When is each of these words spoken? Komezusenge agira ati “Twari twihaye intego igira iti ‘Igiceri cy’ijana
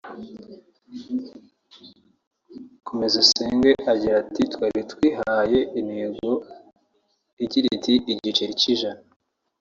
Komezusenge 2.87 3.71
agira 3.91 4.15
ati 4.23 4.41
“Twari 4.53 4.81
twihaye 4.91 5.59
intego 5.79 6.29
igira 7.43 7.67
iti 7.77 7.93
‘Igiceri 8.13 8.53
cy’ijana 8.61 9.01